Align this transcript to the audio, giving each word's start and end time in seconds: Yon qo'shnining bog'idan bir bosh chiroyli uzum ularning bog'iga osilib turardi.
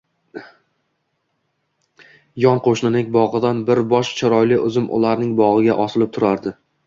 Yon 2.45 2.61
qo'shnining 2.69 3.13
bog'idan 3.19 3.61
bir 3.69 3.83
bosh 3.93 4.13
chiroyli 4.21 4.59
uzum 4.69 4.91
ularning 5.01 5.39
bog'iga 5.43 5.77
osilib 5.85 6.15
turardi. 6.17 6.57